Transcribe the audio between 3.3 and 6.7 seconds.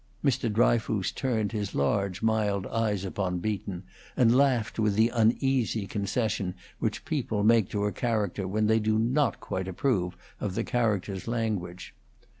Beaton, and laughed with the uneasy concession